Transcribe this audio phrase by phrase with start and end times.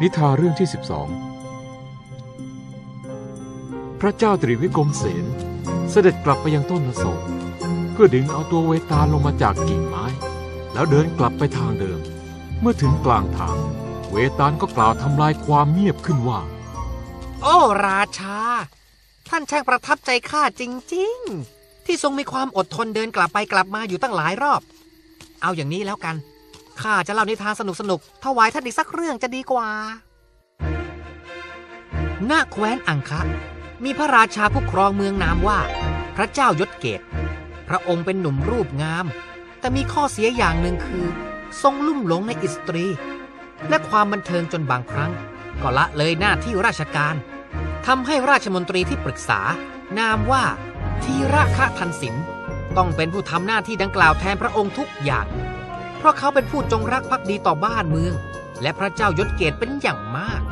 [0.00, 0.80] นิทานเรื่องที่ 12
[4.00, 5.24] พระเจ้าตรีวิกรมเสน
[5.90, 7.20] เสด็จกลับไปยังต้นอโศก
[7.92, 10.04] เพื่อดึงเอาตัวเวตาลลงมาจากกิ่งไม้
[10.72, 12.00] แล้วเดินกลับไปทางเดิม
[12.60, 13.56] เมื่อถึงกลางทาง
[14.10, 16.40] เวตาลก็กล่าวทำลายความเงียบขึ้นว่า
[17.42, 17.56] โอ้
[17.86, 18.38] ราชา
[19.28, 20.62] ท่านช่างประทับใจข้าจ
[20.94, 21.16] ริง
[21.52, 24.60] ๆ ที่ทรงมีความอดทนเดินกลับไปกลับมาอยู่ตั้งหลายรอบ
[25.42, 26.16] เอาอย่างนี้แล้วกัน
[26.82, 29.68] ข้าจะเล่านิทานสนุกๆถวายท่านอีกสักเรื่องจะดีกว่า
[32.30, 33.20] ณ แคว้นอังคะ
[33.84, 35.58] มีพระราชาผู้ครองเมืองนามว่า
[36.16, 37.00] พระเจ้ายศเกต
[37.68, 39.06] พระองค์เป็นหนุ่มรูปงาม
[39.60, 41.06] แต่มีข้อเสียอย่างหนึ่งคือ
[41.62, 42.86] ทรงลุ่มหลงในอิสตรี
[43.68, 45.12] และความบันเทิงจนบางครั้ง
[45.62, 47.14] ก็ละเลยหน้าที่ราชการ
[47.86, 49.40] ทำให้ราชมนตรีที่ปรึกษา
[49.98, 50.44] นามว่า
[51.02, 52.14] ทีระคะทันสิน
[52.76, 55.26] ต้องเป็นผู้ทำหน้าที่ดังกล่าวแทนพระองค์ทุกอย่าง
[56.04, 58.14] ราะเขาเป็นผู้จงรักภักดีต่อบ้านเมือง
[58.62, 60.42] และพระเจ้ายศเกตเป็นอย่างมาก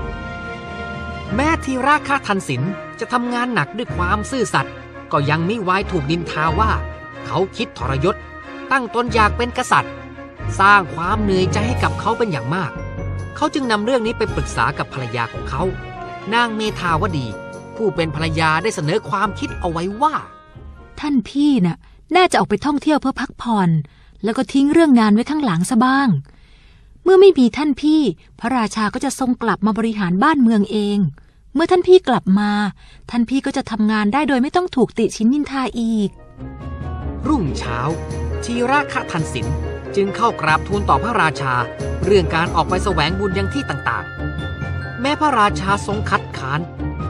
[1.35, 2.63] แม้ทีระคะทันสิน
[3.01, 4.75] จะทำงานหนักด้วยความซื่อสัตย์
[5.13, 6.71] ก็ยังมิไว้ถูกดินทาว่า
[7.27, 8.17] เขาคิดทรยศ
[8.71, 9.93] ตั้งตนอยากเป็นกษัตริย์
[10.61, 12.71] สร้างความเหนื่อยใจให้กับเขาเป็นอย่างมาก
[13.37, 15.63] เขาจึงนำเรื่องนี้ไปปรึกษากับภรรยาของเขา
[16.35, 17.27] นางเมธาวดี
[17.77, 20.15] ผู้เป็นภรรยาได้เสนอความคิดเอาไว้ว่า
[21.01, 21.79] ท่านพี่น่ะ
[22.17, 23.71] น่าจะออกไปท่องเที่ยวเพื่อพักผ่อน
[24.25, 26.09] แล้วก็ทิ้งเรื่องงานไว้ข้างหลังซะบ้าง
[27.05, 28.01] เมื่อไม่มีท่านพี่
[28.41, 30.99] พระราชาก็จะทรงกลับมาบริหารบ้านเมืองเอง
[31.55, 32.51] เมื่อท่านพี่กลับมา
[33.11, 36.11] ท่านพี่ก็จะทำงานได้โดยไม่ต้องถูกติชินนินทาอีก
[37.29, 37.79] รุ่งเช้า
[38.45, 39.47] ทีระคะทันสิน
[39.97, 41.55] จึงเข้ากราบทูลต่อพระราชา
[42.05, 46.61] เรื่องการออกไปแสวงบุญยังที่ต่างๆ แม้พระราชาทรงคัดค้าน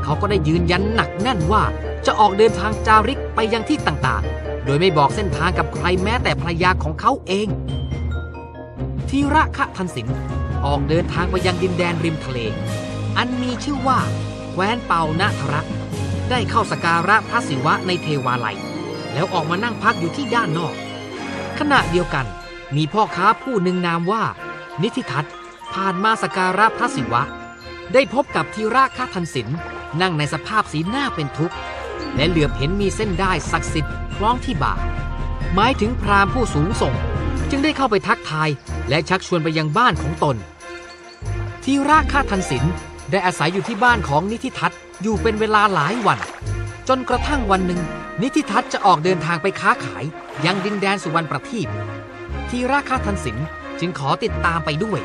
[0.02, 1.62] เขาก็ได้ยืนยันหนักแน่นว่า
[2.06, 7.48] จะออกเดินทางจาริกไปยังที่ต่างๆ โดยไม่บอกเส้นทางกับใครแม้แต่ภรรยาของเขาเอง
[9.08, 10.08] ทีระคะทันสิน
[10.66, 12.38] ออกเดินทางไปยังดินแดนริมทะเล
[13.16, 13.98] อันมีชื่อว่า
[14.50, 15.66] แคว้นเปานาทรัก
[16.30, 18.56] ได้เข้าสการะพระศิวะในเทวาลัย
[19.12, 20.74] แล้วออกมานั่งพักอยู่ที่ด้านนอก
[21.58, 22.26] ขณะเดียวกัน
[22.76, 24.22] มีพ่อค้าผู้หนึ่งนามว่า
[24.82, 25.28] นิธิทัต
[25.74, 27.22] ผ่านมาสการะพระศิวะ
[27.92, 29.48] ได้พบกับทีราคาทันสิน
[30.00, 31.56] นั่งในสภาพสีหน้าเป็นทุกข์
[32.16, 34.74] และเหลือบเห็นมีเส้นได้ศักดิ์สิทธิ์คล้องที่บ่า
[35.54, 36.94] หมายถึงพราหมณ์ผู้สูงส่ง
[37.50, 38.48] จึงได้เข้าไปทักทาย
[38.88, 40.36] และชักชวนไปยังบ้านของตน
[41.64, 42.64] ทีราคาทันสิน
[43.10, 46.18] ได้อาศัยอยู่ที่บ้านของนิธิทัตอยู่เป็นเวลาหลายวัน
[46.88, 47.80] จนกระทั่งวันหนึ่ง
[48.22, 50.04] นิธิทัตจะออกเดินทางไปค้าขาย
[50.44, 51.68] ยังดินแดนสุวรรณประทีป
[52.48, 53.36] ทีราคาทันสิน
[53.80, 55.00] จึงขอติดตามไปด้วย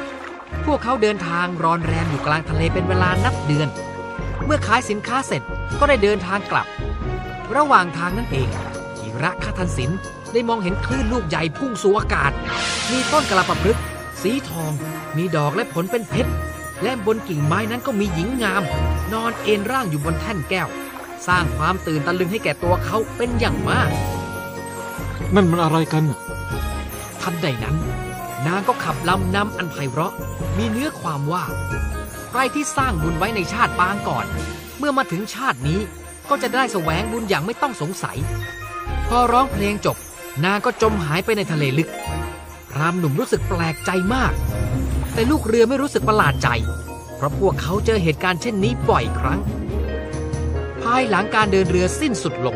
[0.66, 3.68] พวกเขาเดินทางรอนแรมอยู่กลางทะเลเป็นเวลานับเดือน
[4.46, 5.42] เมื่อขายสินค้าเสร็จ
[5.80, 6.68] ก็ได้เดินทางกลับ
[7.56, 8.50] ระหว่างทางนั่นเอง
[9.24, 9.92] ระคาทันสิน
[10.34, 12.32] ได้มองเห็นคลื่นลูกใหญ่พุ่งสู่อากาศ
[12.92, 13.84] มีต้นกระปะพฤกษ์
[14.22, 14.72] สีทอง
[15.18, 16.32] มีดอกและผลเป็นเพชร
[16.84, 18.64] และบนกิ่งไม้นั้นก็มีหญิงงาม
[19.14, 20.70] นอนเอนร่างอยู่บนแท่นแก้ว
[21.28, 23.90] สร้างความตื่นตะลึงให้แก่ตัวเขาเป็นอย่างมาก
[25.36, 26.04] นั่นมันอะไรกัน
[27.22, 27.76] ทันใดนั้น
[28.48, 30.14] นางก็ขับลำนำอันไพเราะ
[30.58, 31.44] มีเนื้อความว่า
[32.30, 34.26] ใครที่สร้างบุญไว้ในชาติปางก่อน
[34.78, 35.80] เมื่อมาถึงชาตินี้
[36.30, 38.18] ก็จะได้แสวงบุญอย่างไม่ต้องสงสัย
[39.12, 39.98] พอร้องเพลงจบ
[40.44, 41.90] นางก็จมหายไปในทะเลลึก
[42.72, 44.34] พรามหนุ่มรู้สึกแปลกใจมาก
[45.14, 46.50] แต่ลูกเรือไม่รู้สึกประหลาดใจ
[47.16, 49.40] เพราะพวกเขาเจอเหตุการณ์เช่นนี้บ่อยครั้ง
[50.82, 52.56] ภายหลังการเดินเรือสิ้นสุดลง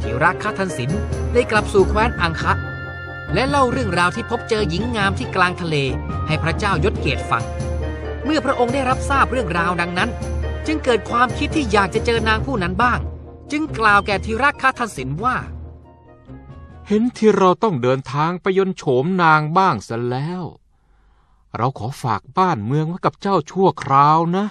[0.00, 0.90] ทีรักคทันสิน
[1.34, 2.52] ได้กลับสู่แคว้นอังคะ
[3.34, 5.76] และเล่าเรื่องราวที่พบเจอหญิงงามที่กลางทะเล
[6.26, 7.44] ให้พระเจ้ายศเกตฟัง
[8.24, 10.10] เมื่อพระองค์ได้รับทราบเรื่องราวดังนั้น
[10.66, 12.98] จึงเกิดความคิดที่อยากจะเจอนางผู้นั้นบ้าง
[13.52, 15.36] จึงกล่าวแก่ทีรักคทันสินว่า
[16.88, 20.44] เห็นที่เราต้องเดินทางไปยนโฉมนางบ้างซะแล้ว
[21.56, 24.44] เราขอฝากบ้านเมืองไว้กับเจ้าชั่วคราวนะ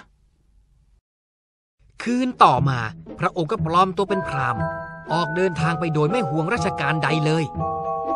[2.02, 2.78] คืนต่อมา
[3.18, 4.62] พระองค์ก็ปลอมตัวเป็นพราหมณ์
[5.12, 7.44] ออกเดินทางไปโดยไม่ห่วงราชการใดเลย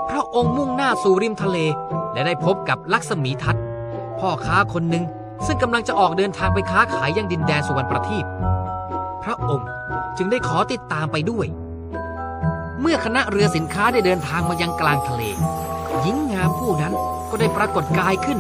[0.09, 1.59] พระองค์มุ่งหน้าสู่ริมทะเล
[2.13, 3.57] และได้พบกับลักษมีทัต
[4.19, 5.05] พ่อค้าคนหนึ่ง
[5.47, 8.25] ซึ่งกำลังจะออกเดินทางไปค้าขายยังดินแดนสุวรรณประทีป
[9.25, 9.69] พระองค์
[10.17, 11.47] จึงได้ขอติดตามไปด้วย
[12.81, 15.23] เมื่อคณะเรือสินค้าได้เดินทางมายังกลางทะเล
[16.01, 16.95] หญิงงามผู้นั้น
[17.31, 18.39] ก็ได้ปรากฏกายขึ้น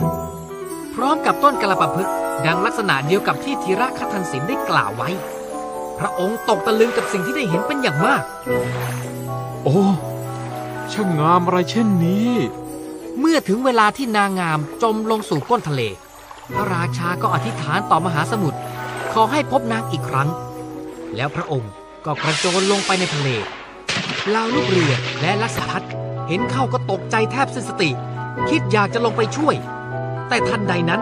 [0.95, 2.15] พร้อมกับต้นกระปะพึกษ์
[2.47, 5.09] ดังลักษณะเดียวกับที่ธีระคทันสินได้กล่าวไว้
[5.99, 8.23] พระองค์ตกตะลึงกับสิ่งที่ได้เห็นเป็นอย่างมาก
[9.65, 9.83] โอ้
[10.93, 12.33] ช่างงามอะไรเช่นนี้
[13.19, 15.83] เมื่อถึงเวลาที่นางงามจมลงสู่ก้นทะเล
[16.55, 18.59] พระราชาก็อธิษฐานต่อมหาสมุทร
[19.13, 20.29] ขอให้พบนางอีกครั้ง
[21.17, 21.71] แล้วพระองค์
[22.05, 23.58] ก็กระโจนลงไปในทะเลเห
[24.35, 25.83] ล่าลูกเรือและลักษพัฒ
[26.29, 27.91] เห็นเข้าก็ตกใจแทบสิ้นสติ
[28.49, 29.55] คิดอยากจะลงไปช่วย
[30.29, 31.01] แต่ทันใดนั้น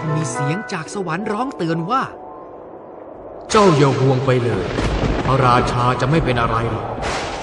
[0.00, 2.02] ก็มีเสียงจากสวรรค์ร้องเตือนว่า
[3.50, 4.64] เจ้าอย่าห่วงไปเลย
[5.24, 6.86] พระราชาจะไม่เป็นอะไรหรอก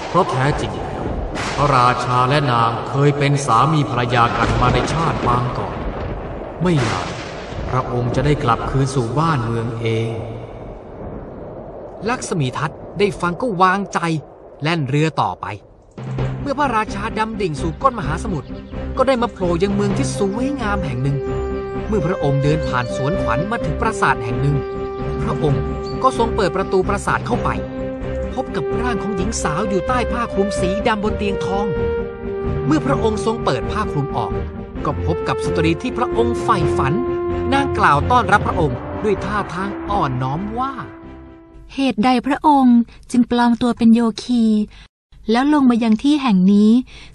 [0.08, 1.04] เพราะแท้จริงแล้ว
[1.56, 5.74] พระราชาและนางเคยเป็นสามีภรรยากันมาในชาติปางก่อน
[6.62, 7.08] ไม่นาน
[7.70, 10.10] พระองค์จะได้กลับคืนสู่บ้านเมืองเอง
[12.10, 14.00] ลักษมีทัตได้ฟังก็วางใจ
[14.62, 15.46] แล่นเรือต่อไป
[16.40, 18.48] เมื่อพระราชาดำดิ่งสู่ก้นมหาสมุทร
[18.96, 21.16] ก็ได้มาโผล่ยังเมืองที่สวยงามแห่งหนึ่ง
[21.88, 24.56] เมื่อพระองค์เดินผ่านสวนขวัญมาถึงปราสาทแห่งหนึ่ง
[25.22, 25.62] พระองค์
[26.02, 27.48] ก็ทรงเปิดประตูปราสาทเข้าไป
[28.34, 31.66] พบกับร่างของหญิงสาวอยู่ใต้ผ้าคลุมสีดำบนเตียงทอง
[32.66, 34.32] เมื่อพระองค์ทรงเปิดผ้าคลุมออก
[34.84, 36.94] ก็พบกับสตรีที่พระองค์ใฝ่ฝัน
[37.52, 40.72] นางกล่าวต้อนรับพระองค์ด้วยท่าทางอ่อนน้อมว่า
[41.74, 42.78] เหตุใดพระองค์
[43.10, 44.44] จึงปลอมตัวเป็นโยคี
[45.30, 46.70] แล้วลงมายังที่แห่งนี้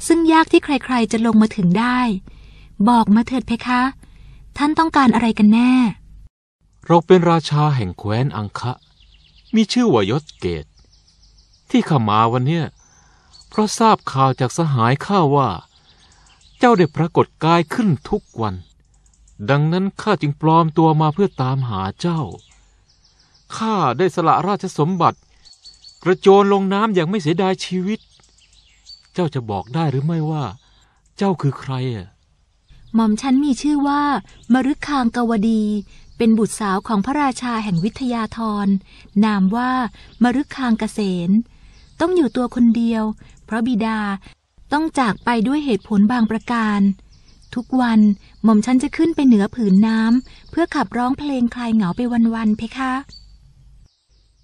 [0.08, 2.00] ซึ่งยากที่ใครๆจะลงมาถึงได้
[2.90, 3.82] บอกมาเถิดเพคะ
[4.58, 5.74] ท่านต้องการอะไรกันแน่
[6.86, 8.74] เราเป็นราชาแห่งแคว้นอังคะ
[9.56, 10.66] มีชื่อว่ายศเกต
[11.70, 12.66] ที่ข้ามาวันเนี้ย
[13.50, 15.50] เพราะทราบข่าวจากสหายข้าว่า
[16.60, 18.56] เจ้าได้ปรากฏกายขึ้นทุกวัน
[19.50, 22.22] ดังนั้นข้าจึงปลอมตัวมาเพื่อตามหาเจ้า
[23.56, 25.18] ข้าได้สละราชสมบัติ
[26.04, 28.00] กระโจนลงน้ำอย่างไม่เสียดายชีวิต
[29.14, 30.44] เจ้าจะบอกได้หรือไม่ว่า
[31.18, 32.08] เจ้าคือใครอะ
[32.96, 34.04] หม่อมฉันมีชื่อว่า
[34.54, 35.64] มรุคางกวดี
[36.18, 38.68] เป็นบุตรสาวของพระราชาแห่งวิทยาธร
[39.26, 39.72] นามว่า
[40.24, 41.30] มรุคางเกษน
[42.00, 43.04] ต้องอยู่ตัวคนเดียว
[43.46, 44.00] เพราะบิดา
[44.74, 46.80] ต้องจากไปด้วยเหตุผลบางประการ
[47.56, 48.00] ทุกวัน
[48.44, 52.02] หม่อมฉันจะขึ้นไปเหนือผืนน้ำเพื่อขับร้องเพลงคลายเหงาไป
[52.34, 52.94] วันๆเพคะ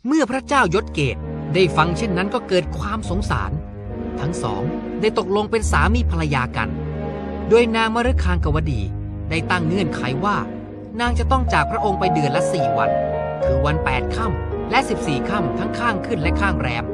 [0.07, 1.17] เมื่อพระเจ้ายศเกต
[1.53, 3.51] ได้ฟังเช่นนั้นก็เกิดความสงสาร
[4.19, 4.63] ทั้งสอง
[5.01, 6.69] ได้ตกลงเป็นสามีภรรยากัน
[7.49, 8.81] โดยนางมฤคางกวดี
[9.29, 10.37] ได้ตั้งเงื่อนไขว่า
[10.99, 12.89] นางจะต้องจากพระองค์ไปเดือนละสี่วัน
[13.43, 16.85] คือวันแปดค่ำและสิบสี่ค่ำทั้งข้างขึ้นและข้างแรม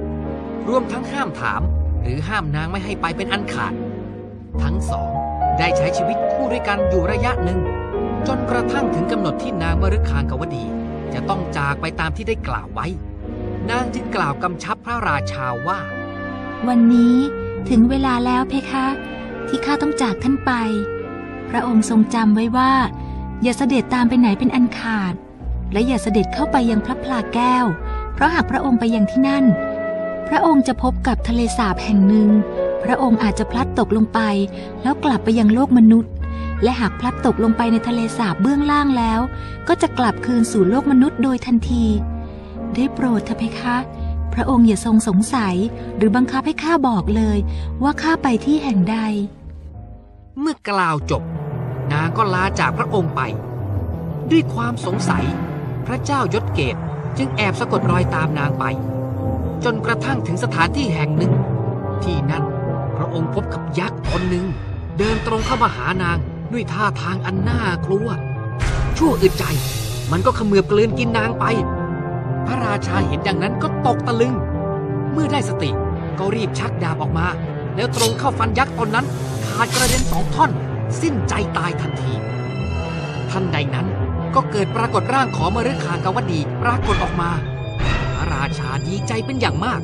[0.68, 1.62] รวมทั้งห้ามถาม
[2.02, 3.74] หรือห้ามนางไม่ให้ไปเป็นอันขาด
[4.62, 5.12] ทั้งสอง
[5.58, 7.60] ได้ใช้ชีวิตคู่ด้วยกันอยู่ระยะหนึ่ง
[8.28, 10.66] จนกระทั่งถึงกำหนดที่นางมฤคางกวดี
[11.14, 12.88] จะต้องจากไปตามที่ได้กล่าวไว้
[13.70, 15.80] นางจึงกล่าวกำชับพระราชาว่า
[16.68, 17.16] วันนี้
[17.70, 18.86] ถึงเวลาแล้วเพคะ
[19.48, 20.52] ที่ข้าต้องจากท่านไป
[21.50, 22.74] พระองค์ทรงจำไว้ว่า
[23.44, 25.14] อย่าเสด็จตามไปไหนเป็นอันขาด
[25.72, 27.66] และอย่าเสด็จเข้าไปยังพระพลาแก้ว
[28.14, 29.46] เพราะหากพระองค์ไปยังที่นั่น
[30.28, 32.30] พระองค์จะพบกับทะเลสาบแห่งหนึ่ง
[32.84, 34.20] พระองค์อาจจะพลัดตกลงไป
[34.82, 36.12] แล้วกลับไปยังโลกมนุษย์
[36.64, 39.20] และหากพลัดตกลงไปในทะเลสาบเบื้องล่างแล้ว
[39.68, 41.86] ก็จะกลับคืนสู่โลกมนุษย์โดยทันที
[42.76, 43.78] ได้โปรดเถอะเพคะ
[44.34, 45.56] พระองค์อย่าทรงสงสัย
[45.98, 47.38] หรือบังคับให้ข้าบอกเลย
[47.84, 48.98] ว่าข้าไปที่แห่งใด
[50.40, 51.24] เมื่อกล่าวจบ
[51.92, 53.22] นางก็ลาจากพระองค์ไป
[54.32, 55.26] ด้วยความสงสัย
[55.86, 56.76] พระเจ้ายศเกต
[57.18, 58.66] จึงแอบสะกดรอยตามนางไป
[59.64, 61.34] จนกระทั่งถึงสถานที่แห่งหนึ่ง
[62.04, 62.44] ที่นั่น
[62.98, 64.46] พระองค์พบกับยักษ์ตนหนึ่ง
[64.98, 66.18] เดินตรงเข้ามาหานาง
[66.54, 68.08] ด้วยท่าทางอันน่ากลัว
[68.98, 69.46] ชั่วอึดใจ
[70.12, 71.46] มันก็ขมือบกลืนกินนางไป
[72.46, 74.34] พระราชาเห็นดังนั้นก็ตกตะลึง
[75.12, 75.72] เมื่อได้สติ
[76.20, 77.28] ก็รีบชักดาบออกมา
[77.76, 79.06] แล้วตรงเข้าฟันยักษ์ตนนั้น
[79.48, 80.52] ขาดกระเด็นสองท่อน
[81.02, 82.14] สิ้นใจตายทันที
[83.30, 83.88] ทันใดนั้น
[84.36, 87.32] ก็เกิดปรากฏร่างของมฤคากวดีปรากฏออกมา
[88.16, 89.82] พระราชาดีใจเป็นอย่างมาก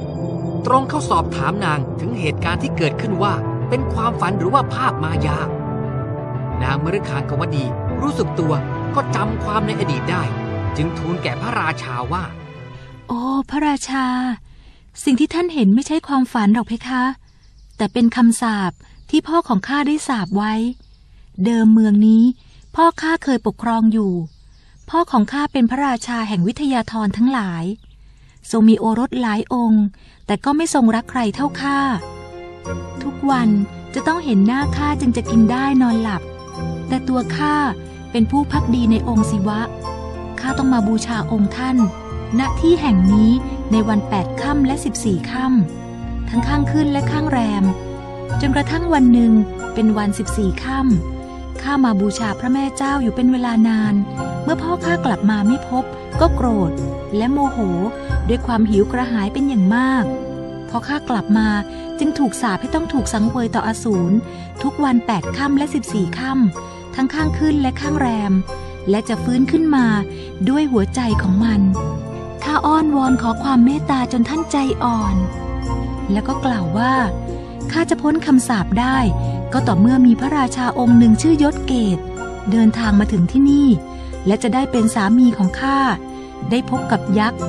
[0.65, 3.33] ตรงเข้าสอบถามนางถึงเหตุการณ์ที่เกิดขึ้นว่า
[3.69, 5.39] เป็นความฝันหรือว่าภาพมายา
[6.63, 7.65] นางมฤคางกวดี
[8.01, 8.53] รู้สึกตัว
[8.95, 10.23] ก็จำความในอดีตได้
[10.77, 12.23] จึงทูลแก่พระราชาว่า
[13.07, 14.05] โอ้พระราชา
[15.03, 17.03] สิ่งที่ท่านเห็นไม่ใช่ความฝันหรอกเพคะ
[17.77, 18.71] แต่เป็นคำสาป
[19.09, 20.53] ที่พ่อของข้าได้สาปไว้
[21.45, 22.23] เดิมเมืองนี้
[22.75, 24.13] พ่อข้าเคยปกครองอยู่
[24.89, 27.63] พ่อของข้าเป็นพระราชาแห่งวิทยาธรทั้งหลาย
[28.51, 29.83] ทรงมีโอรสหลายองค์
[30.25, 31.79] แต่ก็ไม่ทรงรักใครเท่าข้า
[33.03, 33.49] ทุกวัน
[33.93, 36.21] จะต้องเห็นหน้าข้าจึงจะกินได้นอนหลับ
[36.93, 37.55] แต่ตัวข้า
[38.11, 39.61] เป็นผู้พักดีในองค์ศิวะ
[40.39, 41.77] ข้าต้องมาบูชาองค์ท่าน
[42.39, 43.31] ณ ที่แห่งนี้
[43.71, 47.63] ในวันแปดค่ำและสิบสี่ค่ำทั้งข้างขึ้นและข้างแรม
[48.41, 49.31] จนกระทั่งวันหนึ่ง
[49.73, 53.93] เป็นวันสิบสี่ค่ำข้ามาบูชาพระแม่เจ้าอยู่เป็นเวลานาน
[54.43, 55.83] เมื่อพ่อข้ากลับมาไม่พบ
[56.21, 56.71] ก็โกรธ
[57.17, 57.57] และโมโห
[58.27, 60.03] ด้วยความหิวกระหายเป็นอย่างมาก
[60.69, 61.47] พอข้ากลับมา
[61.99, 64.15] จึงถูกสาปให้ต้องถูกสังเวยต่ออสูร
[64.63, 68.33] ทุกวันแปดค่ำและสิบสี่ค่ำ ทั้งข้างขึ้นและข้างแรม
[68.89, 69.87] และจะฟื้นขึ้นมา
[70.49, 71.61] ด้วยหัวใจของมัน
[72.43, 75.15] ข้าอ้อนวอนขอความเมตตาจนท่านใจอ่อน
[76.11, 76.93] แล้วก็กล่าวว่า
[77.71, 78.97] ข้าจะพ้นคำสาปได้
[79.53, 81.97] ก็ต่อเมื่อมีพระราชาองค์หนึ่งชื่อยศเกต
[82.51, 83.67] เดินทางมาถึงที่นี่
[84.27, 85.79] และจะได้เป็นสามีของข้า
[86.51, 87.41] ได้พบกับยักษ์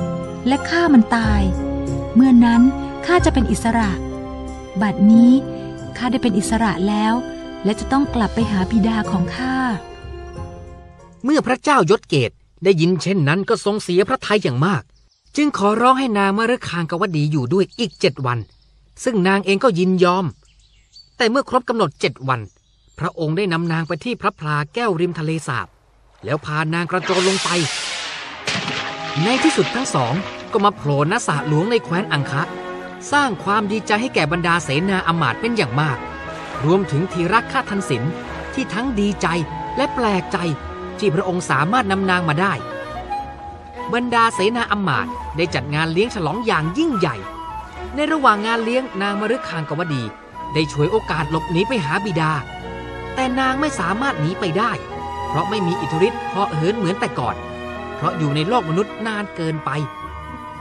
[0.47, 1.41] และฆ่ามันตาย
[2.15, 2.61] เมื่อนนั้น
[3.05, 3.91] ข้าจะเป็นอิสระ
[4.81, 5.31] บัดนี้
[5.97, 7.13] ข้าได้เป็นอิสระแล้ว
[7.65, 9.55] และจะต้องกลับไปหาบิดาของข้า
[11.23, 12.31] เมื่อพระเจ้ายศเกต
[12.63, 14.83] ได้ยินเช่นนั้นก็ทรงเสียพระทัยอย่างมาก
[15.35, 18.39] จึงขอร้องให้นางมฤคางกวดีอยู่ด้วยอีกเจ็ดวัน
[19.03, 20.25] ซึ่งนางเองก็ยินยอม
[21.17, 22.41] แต่เมื่อครบกำหนดเจ็ดวัน
[22.99, 25.67] พระองค์ได้นำนางไปที่พระพลาแก้วริมทะเลสาบ
[26.25, 27.49] แล้วพานางกระโจนลงไป
[29.23, 30.13] ในที่สุดทั้งสอง
[30.51, 32.43] ก็มาโผล่ณสระหลวงในแคว้นอังคะ
[33.11, 35.97] สร้างความดีใจให้แก่บรรดาเสนาอมาตย์เป็นอย่างมาก
[36.65, 38.03] รวมถึงทีรักข้าทันสิน
[38.53, 39.27] ที่ทั้งดีใจ
[39.77, 40.37] และแปลกใจ
[40.99, 42.53] ที่พระองค์สามารถนำนางมาได้
[43.93, 47.15] บรรดาเสนาอำมาตย์ได้จัดงานเลี้ยงฉลองอย่างยิ่งใหญ่
[47.95, 50.03] ในระหว่างงานเลี้ยงนางมฤคางกวดี
[50.53, 52.31] ได้ฉวยโอกาสหลบหนีไปหาบิดา
[53.15, 54.71] แต่นางไม่สามารถหนีไปได้
[55.27, 57.35] เพราะไม่มีอิทธิฤทธิ์เหาะเหินเหมือนแต่ก่อน
[57.95, 59.69] เพราะอยู่ในโลกมนุษย์นานเกินไป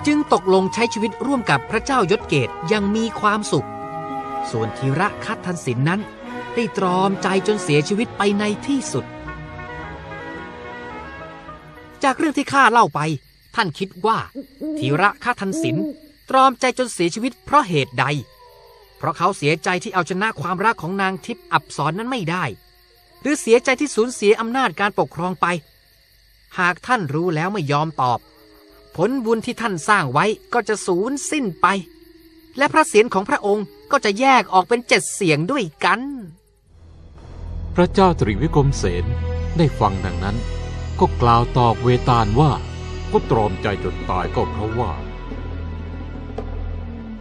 [0.07, 3.69] จึงตกลงใช้ชีวิตร่วมกับพระเจ้ายศเกตยังมีความสุข
[4.51, 6.01] ส่วนธีระคัตทันสินนั้น
[6.55, 9.05] ได้ตรอมใจจนเสียชีวิตไปในที่สุด
[12.03, 13.01] จากเรื่องที่ข้าเล่าไป
[13.55, 14.19] ท่านคิดว่า
[14.79, 15.77] ธีระคัตทันสิน
[16.31, 18.05] ตรอมใจจนเสียชีวิตเพราะเหตุใด
[18.99, 22.45] เพราะเขาเสียใจที่เอาชนะความรักของนางทิพย์อับสรนั้นไม่ได้
[23.21, 25.47] หรือเสียใจที่สูญเสียอำนาจการปกครองไป
[26.59, 28.19] หากท่านรู้แล้วไม่ยอมตอบ
[28.97, 31.67] ผลบุญที่ท่านสร้างไว้ก็จะสูญสิ้นไป
[32.59, 36.01] และพระเศียรของพระองค์ ก็จะแยกออกเป็นเจ็ดเสียงด้วยกัน
[37.75, 39.05] พระเจ้าตรีวิกรมเสน
[39.59, 40.37] ได้ฟังดังนั้น
[41.01, 42.51] ก็กล่าวตอบเวตาลว่า
[43.13, 44.93] ก็ตรอมใจจนตายก็เพราะว่า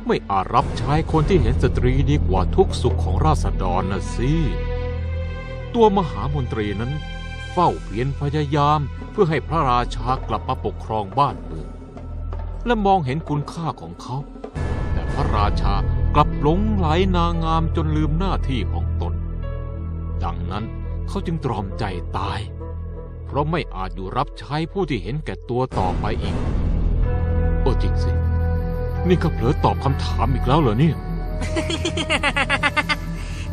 [0.08, 4.32] ไม่อาจรับใช้คนที่เห็นสตรีดีกว่าทุกสุขของราษฎรนะสิ
[5.74, 6.92] ตัวมหามนตรีนั้น
[7.52, 8.80] เฝ้าเพียรพยายาม
[9.12, 11.70] เพื่อให้พระราชากลับมาปกครองบ้านเมือง
[12.66, 14.18] และมองเห็นคุณค่าของเขา
[14.94, 15.76] แต่พระราชา
[16.16, 19.14] กลับหลงไหลนางงามจนลืมหน้าที่ของตน
[20.24, 20.66] ดังนั้น
[21.08, 21.84] เขาจึงตรอมใจ
[22.18, 22.40] ตาย
[23.26, 26.38] เพราะไม่อาจอยู่รับใช้ผู้ที่เห็นแก่ตัวต่อไปอีก
[27.62, 28.12] โอ้จริงสิ
[29.08, 30.96] นี่ก็เผลอตอบคำถามอีกแล้วเหรอเนี่ย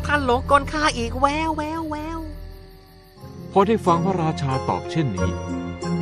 [0.05, 2.19] ท่านหลงกลข้าอีกแววแววแวว
[3.51, 5.31] พอได้ฟังพระราชาตอบเช่นนี้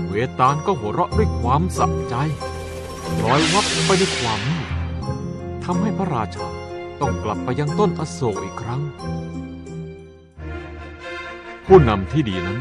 [0.07, 2.15] เวตาลก็หัวเราะด้วยความสับใจ
[3.23, 6.47] ลอยวับไปในความมืดทำให้พระราชา
[7.01, 8.81] ต้องกลับไปยังต้นอโศกอีกครั้ง
[11.65, 12.57] ผู้นำที่ดีนั้น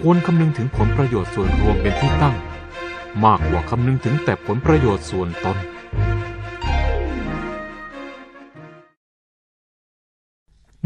[0.00, 2.36] ควรคำนึงถึงผลประโยชน์ส่วนรวมเป็นที่ตั้ง
[3.24, 5.56] มากกว่าคำนึงถึงแต่ผลประโยชน์ส่วนตน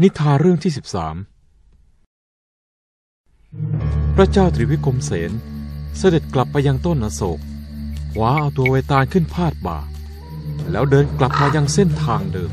[0.01, 0.85] นิทานเรื่องที่ 13
[4.15, 5.31] พระเจ้าตรีวิกรมเสน
[5.97, 7.39] เสด็จกลับไปยังต้นอโศก
[8.13, 9.77] คว้าเอาตัวเวตาลขึ้นพาดบ่า
[10.71, 12.51] แล้วเดินกลับมายังเส้นทางเดิม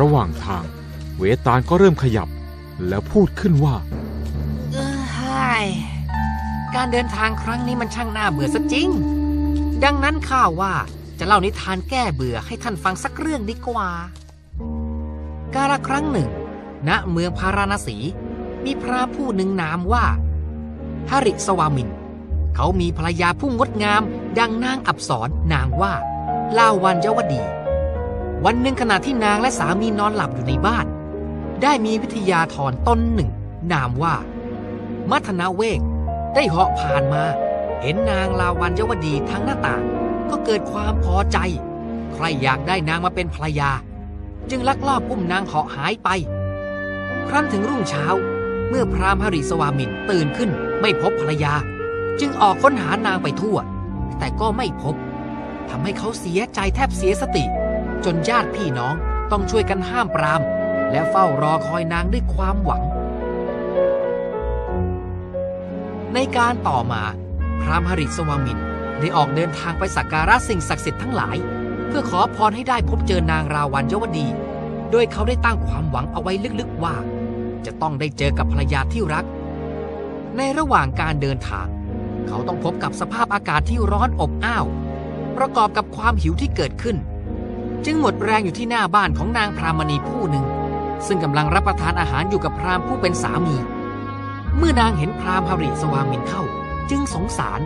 [0.00, 0.64] ระหว่างทาง
[1.18, 2.28] เวตาลก็เริ่มขยับ
[2.88, 3.76] แล้วพูดขึ้นว่า
[4.72, 5.48] เออไห้
[6.74, 8.88] การเดินทางครั้งนี้มันช่างน่าเบื่อซะจริง
[9.84, 10.72] ดังนั้นข้าว่า
[11.18, 13.88] จะเล่านิทานแก้เบื่อให้ท่านฟังสักเรื่องดีกว่า
[15.54, 16.28] กาลครั้งหนึ่ง
[16.88, 17.96] ณเมืองพาราณสี
[18.64, 20.04] มีพระผู้หนึ่งนามว่า
[21.10, 21.88] ฮาริสวามิน
[22.54, 24.02] เขามีภรรยาผู้งดงาม
[24.38, 25.92] ดังนางอับสรนางว่า
[26.58, 27.42] ลาวันยวดี
[28.44, 30.86] วันหนึ่งขณะที่นางและสามีนอนหลับอยู่ในบ้าน
[31.62, 33.30] ได้มีวิทยาธรตนหนึ่ง
[33.72, 34.14] นามว่า
[35.10, 35.80] มัทนาเวก
[36.34, 37.24] ได้เหาะผ่านมา
[37.82, 39.82] เห็นนางลาวันยวดีทางหน้าต่าง
[40.30, 41.38] ก็เกิดความพอใจ
[42.12, 43.70] ใครอยากได้นางมาเป็นภรรยา
[44.50, 46.08] จึงลักลอบอุ้มนางเหาะหายไป
[47.28, 48.06] ครั้นถึงรุ่งเช้า
[48.68, 51.54] เมื่อพราหมหริสวามินตื่นขึ้นไม่พบภรรยา
[52.20, 53.58] จึงออกค้นหานางไปทั่ว
[54.18, 54.94] แต่ก็ไม่พบ
[55.70, 57.44] ทำให้เขาเสียใจแทบเสียสติ
[58.04, 58.94] จนญาติพี่น้อง
[59.30, 60.42] ต้องช่วยกันห้ามปราม
[60.90, 62.82] และเฝ้ารอคอยนางด้วยความหวัง
[66.14, 67.02] ในการต่อมา
[67.62, 68.58] พรามหริสวามิน
[69.00, 71.36] ได้ออกเดินทางไปสักการะสิ่งศักดิ์สิทธิ์ทั้งหลาย
[71.88, 74.26] เพื่อขอพรให้ได้พบเจอนางราวันยวดี
[74.90, 76.96] โดยเขาได้ตั้งความหวังเอาไว้ลึกๆว่า
[77.66, 79.24] จะต้องได้เจอกับภรรยาที่รัก
[80.36, 81.66] ในระหว่างการเดินทาง
[82.28, 84.66] เขาต้องพบกับสภาพอากาศที่ร้อนอบอ้าว
[85.38, 86.96] ประกอบกับความหิวที่เกิดขึ้น
[87.84, 90.44] จึงหมดแรงอยู่ที่หน้าบ้านของนางพรามณีผู้หนึ่ง
[91.06, 93.56] ซึ่งกำลังรับประทานอาหารอยู่กับพรามผู้เป็นสามี
[94.56, 96.42] เมื่อนางเห็นพรามหริสวามินเข้า
[96.90, 97.60] จึงสงสาร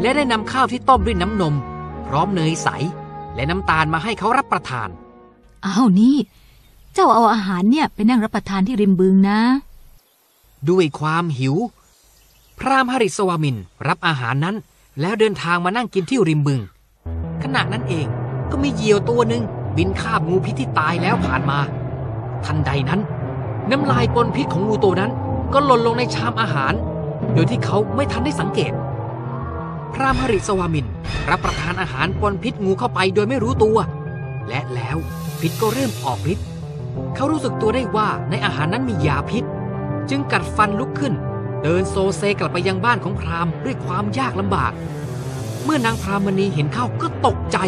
[0.00, 1.54] และได้นำข้าวที่ต้มด้วยน้ำนม
[2.06, 2.68] พร้อมเนยใส
[3.34, 4.88] และน้ำตาลมาให้เขารับประทาน
[5.66, 6.16] อ้าวนี่
[6.92, 9.38] เจ้าเอาอาหารเนี่ยไปนั่งรับประทานที่ริมบึงนะ
[10.70, 11.54] ด้วยความหิว
[12.58, 13.56] พราหมณ์หริสวามิน
[13.88, 14.56] รับอาหารนั้น
[15.00, 16.60] แล้วเดินทางมานั่งกินที่ริมบึง
[17.42, 18.06] ขณะนั้นเอง
[18.50, 19.42] ก็มีเหยี่ยวตัวหนึ่ง
[19.76, 21.58] บินคาบงูพิษที่ตายแล้วผ่านมา
[22.44, 23.00] ทันใดนั้น
[23.70, 25.10] น้ำลายปนพิษของงูตัวนั้น
[25.52, 26.72] ก็หล่นลงในชามอาหาร
[27.34, 28.72] โดยที่เขาไม่ทันได้สังเกต
[29.94, 30.86] พระมหริสวามิน
[31.30, 33.78] รับประทานอาหารปนพิษงูเข้าไปโดยไม่รู้ตัว
[34.48, 34.96] และแล้ว
[35.40, 36.46] พิษก็เริ่มออกฤทธิ์
[37.14, 39.44] เขารู้สึกตัวได้ว่าในอาหารนั้นมียาพิษ
[40.10, 41.14] จึงกัดฟันลุกขึ้น
[41.68, 44.72] เดินโซเซกลับไปยังบ้านของพราหมณ์ด้วยความยากลำบาก
[45.64, 47.58] เมื่อนางพรามณีเห็นเข้าก็ตกใจ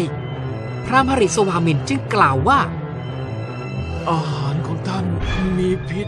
[0.85, 2.59] พระมหริสวามินจึงกล่าวว่า
[4.09, 5.05] อาหารของท่าน
[5.57, 6.07] มีพิษ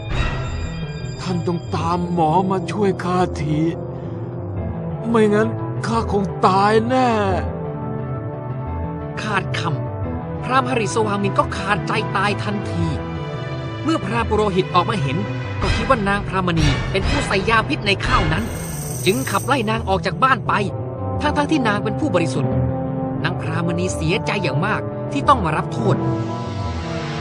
[1.20, 3.58] ท่านต้องตามหมอมาช่วยข้าที
[5.08, 5.48] ไม่งั้น
[5.86, 7.10] ข้าคงตายแน่
[9.22, 12.86] ขาดคำพระมหริสวามินก็ขาดใจตายทันที
[13.84, 15.16] เมื่อพระปุโรหิตออกมาเห็น
[15.62, 18.44] ก็คิดว่านางพรามณีเป็นผู้ใส่ยาพิษในข้าวนั้น
[19.06, 20.52] จึงขับไล่นางออกจากบ้านไป
[21.20, 22.52] ทั้งๆทที่นางเป็นผู้บริสุทธิ์
[23.24, 24.80] นางพรามณีเสียใจอย่างมาก
[25.12, 25.96] ที่ต้องมารับโทษ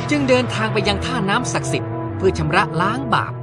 [0.10, 3.34] จึงเดินทางไปยังท่าน้ำศักดิ์สิทธิ์เพื่อชำระล้างบาป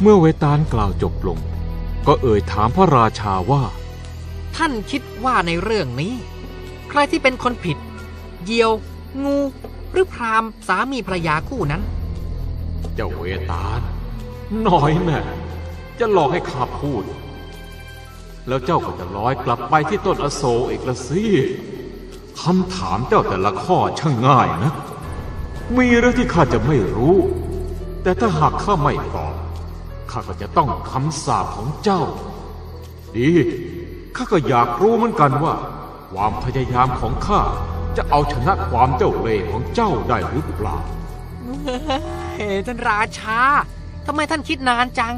[0.00, 1.38] เมื่อเวตาลกล่าวจบลง
[2.06, 3.62] ก็เอ่ยถามพระราชาว่า
[4.56, 6.14] ท่านคิดว่าในเรื่องนี้
[6.88, 7.76] ใครที่เป็นคนผิด
[8.44, 8.70] เหยี่ยว
[9.24, 9.36] งู
[9.92, 11.82] หรือพรามสามีภรรยาคู่นั้น
[12.94, 13.80] เจ้าเวตาล
[14.66, 15.20] น้อยแน่
[15.98, 17.04] จะหลอกให้ข้าพูด
[18.48, 21.24] แล้วเจ้าก็จะลอยกลับไปที่ต้นอโศกอีกละสิ
[22.42, 24.72] คำถามเจ้าแต่ละข้อช่างง่ายนะ
[25.76, 27.16] มีเรื่องที่ข้าจะไม่รู้
[28.02, 29.34] แต่ถ้าหากข้าไม่ตอบ
[30.10, 32.02] ข้าก็จะต้องคำสาปของเจ้า
[33.16, 33.30] ดี
[34.16, 35.54] ข้าก็อยากรู้เหมือนกันว่า
[36.12, 37.40] ความพยายามของข้า
[37.96, 40.78] จะเอาชนะความเจ้าเล่ห์ของเจ้าได้หรือเปล่า
[42.38, 43.40] เฮ้ท่านราชา
[44.06, 45.14] ทำไมท่านคิดนานจัง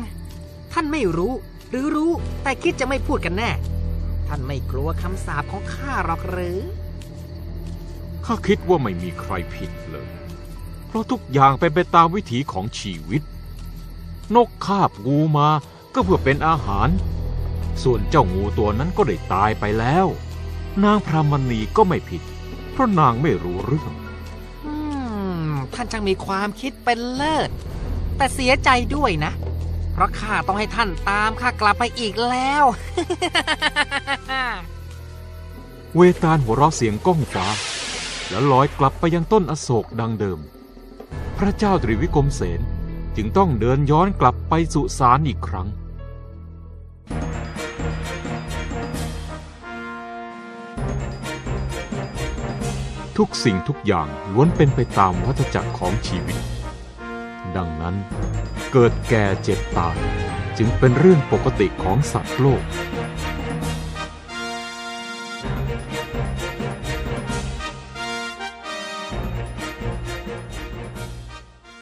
[0.72, 1.32] ท่านไม่รู้
[1.70, 2.12] หรือรู้
[2.42, 3.50] แต่คิดจะไม่พูดกันแน่
[4.28, 6.58] ท่านไม่กลัวคำสาปของข้าหรอกหรือ
[8.24, 10.08] ข้าคิดว่าไม่มีใครผิดเลย
[10.86, 13.22] เพราะทุกอย่างเป็นไปตามวิถีของชีวิต
[14.34, 15.48] นกคาบงูมา
[15.94, 16.88] ก็เพื่อเป็นอาหาร
[17.82, 20.06] ส่วนเจ้างูตัวนั้นก็ได้ตายไปแล้ว
[20.84, 22.22] นางพรามณีก็ไม่ผิด
[22.72, 23.92] เพราะนางไม่รู้เรื่อง
[24.66, 24.74] อื
[25.48, 27.50] ม ท่านจังมีความคิดเป็นเลิศ
[28.16, 29.32] แต่เสียใจด้วยนะ
[29.92, 32.64] เพราะข้าต้องให้ท่านตามข้ากลับไปอีกแล้ว
[35.96, 37.46] เวตาลหัวเราะเสียงก้องฟ้า
[38.30, 40.38] แล้วลอยกลับไปยังต้นอโศกดังเดิม
[41.38, 42.60] พระเจ้าตรีวิกรมเสน
[43.16, 45.68] จึงต้องเดินย้อนกลับไปสุสานอีกครั้ง
[53.18, 56.38] ทุกสิ่งทุกอย่างล้วนเป็นไปตามวัฏจักรของชีวิต
[57.56, 57.94] ดังนั้น
[58.72, 59.96] เกิดแก่เจ็บตาย
[60.58, 62.62] จึงเป็นเรื่องปกติของสัตว์โลก